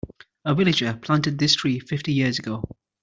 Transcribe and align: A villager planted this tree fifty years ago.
A 0.45 0.55
villager 0.55 0.97
planted 0.99 1.37
this 1.37 1.53
tree 1.53 1.77
fifty 1.79 2.11
years 2.11 2.39
ago. 2.39 2.63